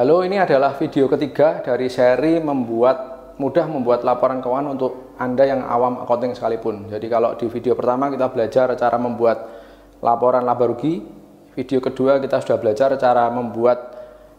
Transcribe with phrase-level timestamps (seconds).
[0.00, 5.60] Halo, ini adalah video ketiga dari seri membuat mudah membuat laporan keuangan untuk Anda yang
[5.60, 6.88] awam accounting sekalipun.
[6.88, 9.44] Jadi kalau di video pertama kita belajar cara membuat
[10.00, 11.04] laporan laba rugi,
[11.52, 13.92] video kedua kita sudah belajar cara membuat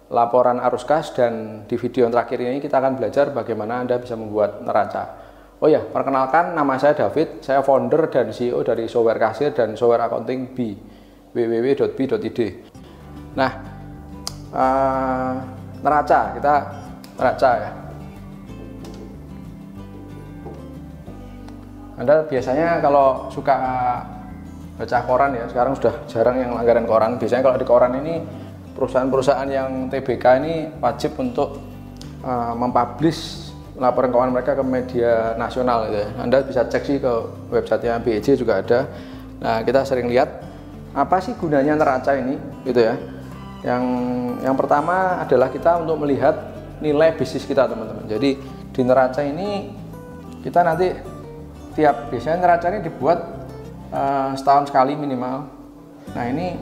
[0.10, 4.18] laporan arus kas dan di video yang terakhir ini kita akan belajar bagaimana Anda bisa
[4.18, 5.14] membuat neraca.
[5.62, 10.10] Oh ya, perkenalkan nama saya David, saya founder dan CEO dari software kasir dan software
[10.10, 10.74] accounting B
[11.38, 12.40] www.b.id.
[13.38, 13.71] Nah,
[14.52, 15.34] uh,
[15.82, 16.54] neraca kita
[17.18, 17.72] neraca ya.
[22.02, 23.56] Anda biasanya kalau suka
[24.74, 27.22] baca koran ya sekarang sudah jarang yang langgaran koran.
[27.22, 28.26] Biasanya kalau di koran ini
[28.74, 31.62] perusahaan-perusahaan yang TBK ini wajib untuk
[32.26, 36.10] uh, mempublish laporan keuangan mereka ke media nasional gitu ya.
[36.18, 37.14] Anda bisa cek sih ke
[37.54, 38.90] websitenya BEJ juga ada.
[39.42, 40.42] Nah kita sering lihat
[40.98, 42.98] apa sih gunanya neraca ini gitu ya
[43.62, 43.84] yang
[44.42, 46.34] yang pertama adalah kita untuk melihat
[46.82, 48.10] nilai bisnis kita teman-teman.
[48.10, 48.42] Jadi
[48.74, 49.70] di neraca ini
[50.42, 50.90] kita nanti
[51.78, 53.20] tiap biasanya neraca ini dibuat
[53.94, 55.46] uh, setahun sekali minimal.
[56.18, 56.58] Nah ini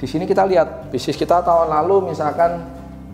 [0.00, 2.66] di sini kita lihat bisnis kita tahun lalu misalkan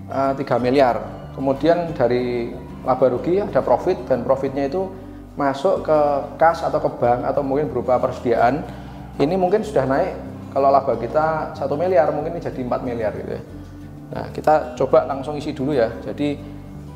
[0.08, 0.96] uh, eh, 3 miliar.
[1.36, 4.88] Kemudian dari laba rugi ada profit dan profitnya itu
[5.36, 5.98] masuk ke
[6.40, 8.64] kas atau ke bank atau mungkin berupa persediaan.
[9.20, 10.16] Ini mungkin sudah naik
[10.56, 13.42] kalau laba kita satu miliar mungkin ini jadi 4 miliar gitu ya.
[14.16, 15.92] Nah kita coba langsung isi dulu ya.
[16.00, 16.40] Jadi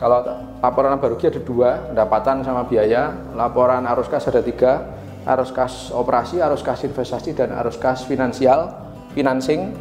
[0.00, 0.24] kalau
[0.64, 3.12] laporan laba rugi ada dua, pendapatan sama biaya.
[3.36, 4.96] Laporan arus kas ada tiga,
[5.28, 8.72] arus kas operasi, arus kas investasi, dan arus kas finansial,
[9.12, 9.76] financing.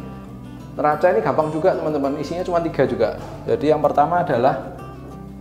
[0.76, 3.16] Neraca ini gampang juga teman-teman, isinya cuma tiga juga.
[3.48, 4.76] Jadi yang pertama adalah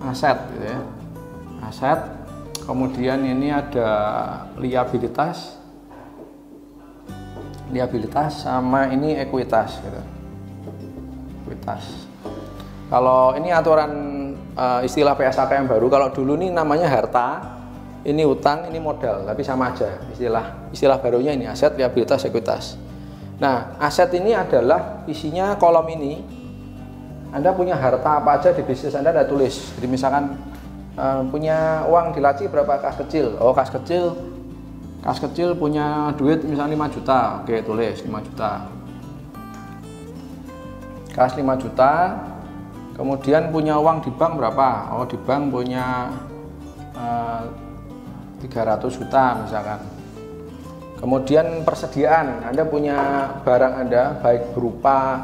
[0.07, 0.79] aset, gitu ya.
[1.67, 1.99] aset.
[2.63, 3.91] Kemudian ini ada
[4.55, 5.59] liabilitas,
[7.69, 10.02] liabilitas sama ini ekuitas gitu.
[11.46, 12.09] Ekuitas.
[12.90, 13.91] Kalau ini aturan
[14.57, 17.58] uh, istilah PSAK yang baru, kalau dulu ini namanya harta,
[18.02, 22.79] ini utang, ini modal, tapi sama aja istilah istilah barunya ini aset, liabilitas, ekuitas.
[23.40, 26.41] Nah, aset ini adalah isinya kolom ini.
[27.29, 29.78] Anda punya harta apa aja di bisnis Anda ada tulis.
[29.78, 30.34] Jadi misalkan
[30.97, 33.38] uh, punya uang di laci berapa kas kecil?
[33.38, 34.18] Oh, kas kecil
[34.99, 38.51] kas kecil punya duit misalnya 5 juta oke tulis 5 juta.
[41.15, 41.91] Kas 5 juta
[42.95, 44.95] kemudian punya uang di bank berapa?
[44.95, 46.11] Oh di bank punya
[46.95, 47.43] eh,
[48.43, 49.79] 300 juta misalkan.
[50.99, 52.99] Kemudian persediaan Anda punya
[53.47, 55.23] barang Anda baik berupa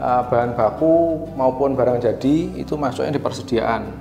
[0.00, 3.92] uh, bahan baku maupun barang jadi itu masuknya di persediaan.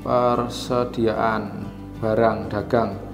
[0.00, 1.42] Persediaan
[2.00, 3.05] barang dagang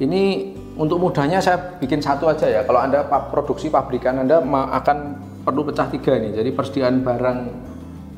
[0.00, 2.64] ini untuk mudahnya saya bikin satu aja ya.
[2.64, 4.98] Kalau Anda produksi pabrikan Anda akan
[5.44, 6.40] perlu pecah tiga nih.
[6.40, 7.38] Jadi persediaan barang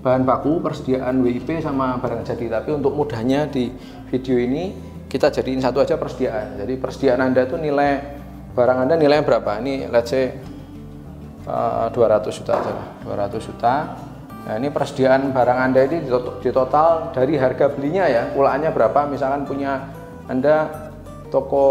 [0.03, 2.63] bahan baku, persediaan WIP sama barang jadi.
[2.63, 3.67] Tapi untuk mudahnya di
[4.15, 4.71] video ini
[5.11, 6.63] kita jadiin satu aja persediaan.
[6.63, 7.91] Jadi persediaan Anda itu nilai
[8.55, 9.59] barang Anda nilainya berapa?
[9.59, 10.39] Ini let's say
[11.51, 12.73] uh, 200 juta aja
[13.03, 13.75] 200 juta.
[14.43, 16.07] Nah, ini persediaan barang Anda ini
[16.43, 19.07] di total dari harga belinya ya, pulaannya berapa?
[19.07, 19.87] Misalkan punya
[20.27, 20.91] Anda
[21.33, 21.65] toko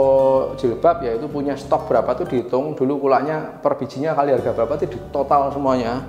[0.57, 4.73] jilbab ya itu punya stok berapa tuh dihitung dulu kulaknya per bijinya kali harga berapa
[4.81, 6.01] itu di total semuanya.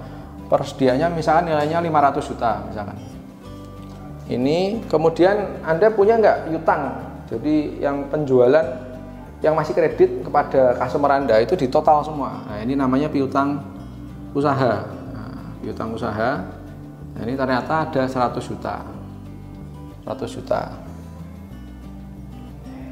[0.48, 2.96] Persediaannya misalkan nilainya 500 juta misalkan.
[4.32, 6.82] Ini kemudian anda punya nggak yutang
[7.28, 8.66] jadi yang penjualan
[9.40, 12.44] yang masih kredit kepada customer anda itu di total semua.
[12.48, 13.58] Nah ini namanya piutang
[14.32, 14.86] usaha.
[15.12, 16.40] Nah, piutang usaha.
[17.12, 18.84] Nah, ini ternyata ada 100 juta.
[20.04, 20.60] 100 juta.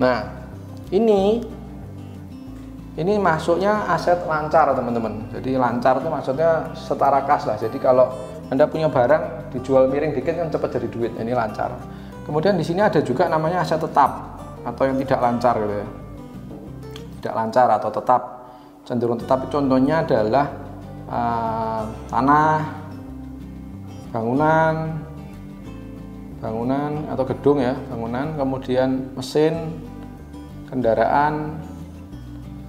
[0.01, 0.40] Nah
[0.91, 1.43] ini
[2.99, 5.31] ini masuknya aset lancar teman-teman.
[5.31, 7.57] Jadi lancar itu maksudnya setara kas lah.
[7.57, 8.11] Jadi kalau
[8.51, 11.13] anda punya barang dijual miring dikit kan cepat jadi duit.
[11.15, 11.71] Ini lancar.
[12.27, 15.89] Kemudian di sini ada juga namanya aset tetap atau yang tidak lancar gitu ya.
[17.23, 18.23] Tidak lancar atau tetap.
[18.83, 19.47] Cenderung tetap.
[19.49, 20.47] Contohnya adalah
[21.07, 22.51] uh, tanah
[24.11, 24.75] bangunan
[26.41, 28.35] bangunan atau gedung ya bangunan.
[28.35, 29.79] Kemudian mesin
[30.71, 31.59] kendaraan,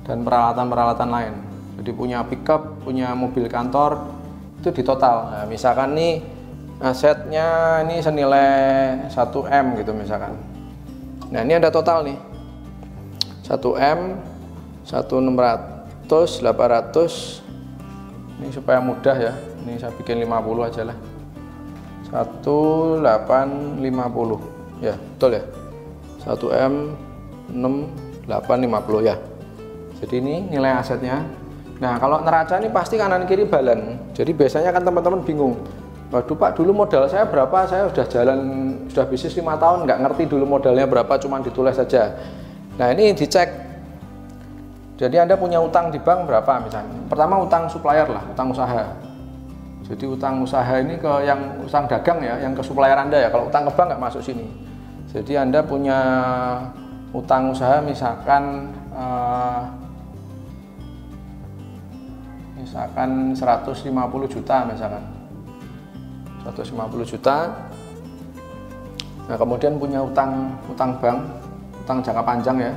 [0.03, 1.33] dan peralatan-peralatan lain.
[1.81, 3.97] Jadi punya pickup, punya mobil kantor,
[4.61, 5.31] itu di total.
[5.33, 6.21] Nah, misalkan nih
[6.81, 10.33] asetnya ini senilai 1M gitu misalkan.
[11.29, 12.17] Nah ini ada total nih.
[13.45, 14.17] 1M,
[14.85, 17.41] 1600, 800.
[18.41, 19.33] Ini supaya mudah ya.
[19.61, 20.97] Ini saya bikin 50 aja lah.
[22.09, 24.41] 1850.
[24.81, 25.45] Ya, betul ya.
[26.25, 26.97] 1M
[27.51, 29.15] 6 8 50 ya.
[30.01, 31.21] Jadi ini nilai asetnya.
[31.81, 35.57] Nah kalau neraca ini pasti kanan kiri balan jadi biasanya kan teman-teman bingung
[36.11, 37.65] waduh pak dulu modal saya berapa?
[37.65, 38.39] Saya sudah jalan
[38.91, 42.19] sudah bisnis lima tahun nggak ngerti dulu modalnya berapa cuma ditulis saja.
[42.75, 43.71] Nah ini dicek.
[44.99, 46.93] Jadi anda punya utang di bank berapa misalnya?
[47.09, 48.85] Pertama utang supplier lah utang usaha.
[49.81, 53.31] Jadi utang usaha ini ke yang utang dagang ya yang ke supplier anda ya.
[53.33, 54.45] Kalau utang ke bank nggak masuk sini.
[55.09, 55.99] Jadi anda punya
[57.11, 59.67] utang usaha misalkan uh,
[62.55, 63.91] misalkan 150
[64.31, 65.03] juta misalkan.
[66.47, 67.37] 150 juta.
[69.29, 71.19] Nah kemudian punya utang utang bank
[71.83, 72.73] utang jangka panjang ya.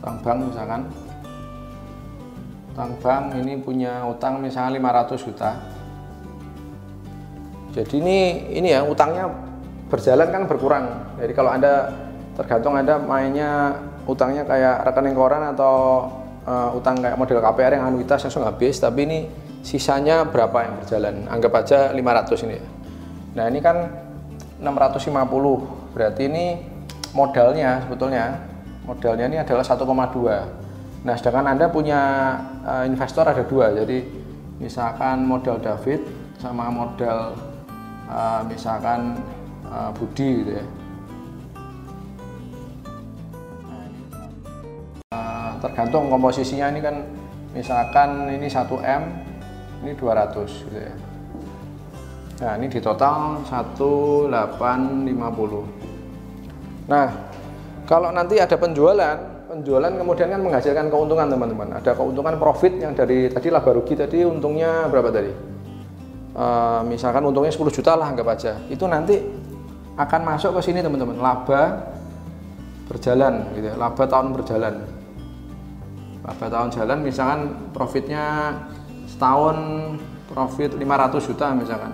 [0.00, 0.82] Utang bank misalkan.
[2.72, 5.50] Utang bank ini punya utang misalnya 500 juta.
[7.72, 8.18] Jadi ini
[8.52, 9.28] ini ya utangnya
[9.92, 10.84] berjalan kan berkurang.
[11.20, 11.92] Jadi kalau anda
[12.42, 16.10] tergantung anda mainnya utangnya kayak rekening koran atau
[16.42, 19.18] uh, utang kayak model KPR yang anuitas langsung habis tapi ini
[19.62, 21.14] sisanya berapa yang berjalan?
[21.30, 22.58] Anggap aja 500 ini.
[22.58, 22.66] Ya
[23.32, 23.88] nah ini kan
[24.60, 26.60] 650 berarti ini
[27.16, 28.44] modalnya sebetulnya
[28.84, 32.00] modalnya ini adalah 1,2 nah sedangkan anda punya
[32.66, 33.70] uh, investor ada dua.
[33.70, 34.02] Jadi
[34.58, 36.02] misalkan modal David
[36.42, 37.38] sama modal
[38.10, 39.18] uh, misalkan
[39.66, 40.66] uh, Budi gitu ya
[45.62, 46.66] tergantung komposisinya.
[46.74, 47.06] Ini kan
[47.54, 49.02] misalkan ini 1M
[49.86, 50.94] ini 200 gitu ya.
[52.42, 54.26] Nah ini di total 1850
[56.82, 57.06] nah
[57.86, 59.14] kalau nanti ada penjualan
[59.46, 61.76] penjualan kemudian kan menghasilkan keuntungan teman-teman.
[61.76, 65.28] Ada keuntungan profit yang dari tadi laba rugi tadi untungnya berapa tadi?
[66.32, 66.46] E,
[66.88, 68.56] misalkan untungnya 10 juta lah anggap aja.
[68.72, 69.20] Itu nanti
[69.94, 71.20] akan masuk ke sini teman-teman.
[71.20, 71.84] Laba
[72.88, 73.76] berjalan gitu ya.
[73.76, 74.74] Laba tahun berjalan
[76.22, 77.40] laba tahun jalan misalkan
[77.74, 78.54] profitnya
[79.10, 79.56] setahun
[80.30, 81.92] profit 500 juta misalkan.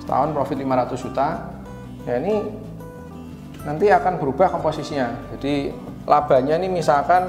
[0.00, 1.28] Setahun profit 500 juta
[2.08, 2.34] ya ini
[3.62, 5.36] nanti akan berubah komposisinya.
[5.36, 5.70] Jadi
[6.08, 7.28] labanya ini misalkan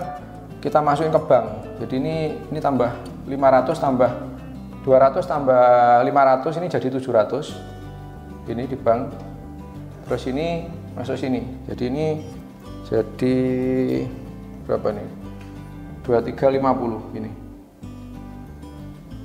[0.64, 1.46] kita masukin ke bank
[1.78, 2.16] jadi ini
[2.50, 2.90] ini tambah
[3.30, 4.12] 500 tambah
[4.82, 5.66] 200 tambah
[6.02, 9.02] 500 ini jadi 700 ini di bank
[10.08, 10.64] terus ini
[10.96, 11.44] masuk sini.
[11.68, 12.08] Jadi ini
[12.88, 13.38] jadi
[14.68, 15.08] berapa nih
[16.04, 17.32] 2350 ini.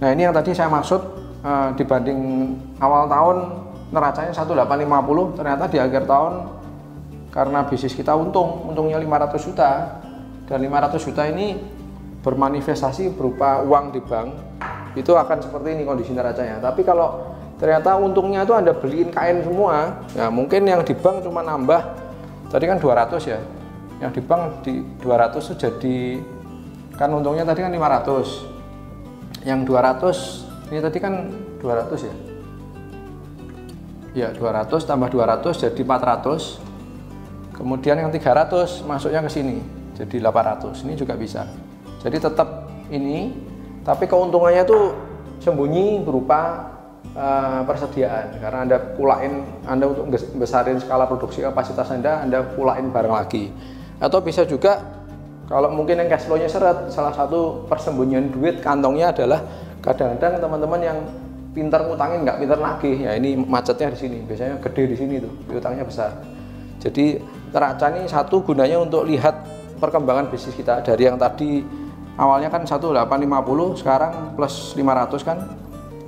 [0.02, 1.00] Nah, ini yang tadi saya maksud
[1.42, 3.36] uh, dibanding awal tahun
[3.92, 6.32] neracanya 1850 ternyata di akhir tahun
[7.32, 9.70] karena bisnis kita untung, untungnya 500 juta
[10.48, 11.60] dan 500 juta ini
[12.22, 14.28] bermanifestasi berupa uang di bank
[14.92, 16.60] itu akan seperti ini kondisi neracanya.
[16.60, 21.40] Tapi kalau ternyata untungnya itu Anda beliin kain semua, ya mungkin yang di bank cuma
[21.40, 21.80] nambah
[22.52, 23.40] tadi kan 200 ya.
[24.02, 26.18] Yang di bank di 200 itu jadi
[26.98, 31.30] kan untungnya tadi kan 500 yang 200 ini tadi kan
[31.62, 32.14] 200 ya?
[34.12, 39.62] Ya 200 tambah 200 jadi 400 kemudian yang 300 masuknya ke sini
[39.94, 41.46] jadi 800 ini juga bisa.
[42.02, 43.30] Jadi tetap ini
[43.86, 44.80] tapi keuntungannya itu
[45.38, 46.74] sembunyi berupa
[47.14, 48.42] uh, persediaan.
[48.42, 50.10] Karena anda pulain anda untuk
[50.42, 53.54] besarin skala produksi kapasitas anda anda pulain barang lagi
[54.02, 54.82] atau bisa juga
[55.46, 59.42] kalau mungkin yang cash flow-nya seret, salah satu persembunyian duit kantongnya adalah
[59.84, 60.98] kadang-kadang teman-teman yang
[61.52, 62.96] pintar ngutangin nggak pintar nagih.
[63.04, 64.18] Ya ini macetnya di sini.
[64.24, 66.18] Biasanya gede di sini tuh, utangnya besar.
[66.80, 67.20] Jadi
[67.52, 69.44] neraca ini satu gunanya untuk lihat
[69.76, 71.62] perkembangan bisnis kita dari yang tadi
[72.16, 75.38] awalnya kan 1850 sekarang plus 500 kan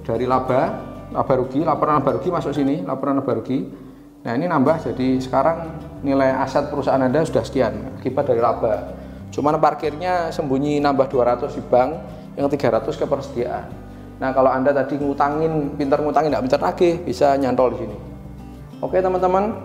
[0.06, 0.78] dari laba
[1.10, 3.66] laba rugi laporan laba rugi masuk sini laporan laba rugi
[4.24, 5.68] nah ini nambah jadi sekarang
[6.00, 9.04] nilai aset perusahaan anda sudah sekian akibat dari laba
[9.34, 11.90] Cuman parkirnya sembunyi nambah 200 di bank,
[12.38, 13.66] yang 300 ke persediaan.
[14.22, 17.96] Nah kalau anda tadi ngutangin, pintar ngutangin, nggak pintar lagi, bisa nyantol di sini.
[18.78, 19.58] Oke teman-teman,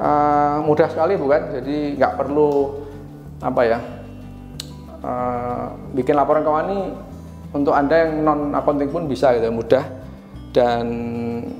[0.00, 1.52] uh, mudah sekali bukan?
[1.60, 2.80] Jadi nggak perlu
[3.44, 3.78] apa ya,
[5.04, 6.80] uh, bikin laporan keuangan ini
[7.52, 9.84] untuk anda yang non accounting pun bisa gitu, mudah.
[10.56, 10.86] Dan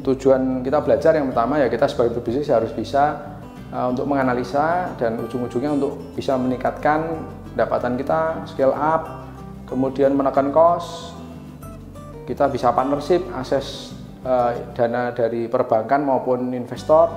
[0.01, 3.37] tujuan kita belajar yang pertama ya kita sebagai pebisnis harus bisa
[3.73, 9.31] uh, untuk menganalisa dan ujung-ujungnya untuk bisa meningkatkan pendapatan kita scale up
[9.71, 11.15] kemudian menekan cost.
[12.27, 17.11] Kita bisa partnership akses uh, dana dari perbankan maupun investor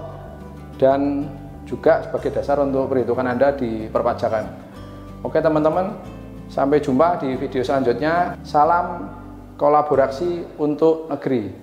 [0.77, 1.29] dan
[1.69, 4.45] juga sebagai dasar untuk perhitungan Anda di perpajakan.
[5.21, 5.93] Oke teman-teman
[6.49, 8.41] sampai jumpa di video selanjutnya.
[8.41, 9.05] Salam
[9.57, 11.62] kolaborasi untuk negeri